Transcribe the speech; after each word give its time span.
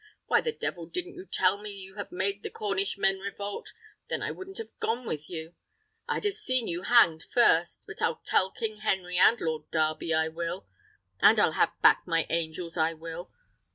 Why 0.25 0.41
the 0.41 0.51
devil 0.51 0.87
didn't 0.87 1.13
you 1.13 1.27
tell 1.27 1.59
me 1.61 1.69
you 1.69 1.93
had 1.93 2.11
made 2.11 2.41
the 2.41 2.49
Cornish 2.49 2.97
men 2.97 3.19
revolt? 3.19 3.71
then 4.09 4.23
I 4.23 4.31
wouldn't 4.31 4.57
have 4.57 4.75
gone 4.79 5.05
with 5.05 5.29
you; 5.29 5.53
I'd 6.07 6.25
ha' 6.25 6.29
seen 6.31 6.67
you 6.67 6.81
hanged 6.81 7.21
first. 7.21 7.83
But 7.85 8.01
I'll 8.01 8.19
tell 8.25 8.49
King 8.49 8.77
Henry 8.77 9.19
and 9.19 9.39
Lord 9.39 9.69
Darby, 9.69 10.11
I 10.11 10.27
will; 10.27 10.65
and 11.19 11.39
I'll 11.39 11.51
have 11.51 11.79
back 11.83 12.01
my 12.07 12.25
angels, 12.31 12.77
I 12.77 12.93
will. 12.95 13.29